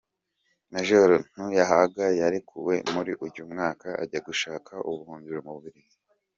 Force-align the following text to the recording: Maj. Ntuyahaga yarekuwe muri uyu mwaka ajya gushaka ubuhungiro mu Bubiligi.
Maj. 0.71 0.89
Ntuyahaga 1.33 2.05
yarekuwe 2.19 2.75
muri 2.93 3.11
uyu 3.25 3.43
mwaka 3.51 3.87
ajya 4.03 4.19
gushaka 4.27 4.73
ubuhungiro 4.89 5.39
mu 5.45 5.51
Bubiligi. 5.55 5.97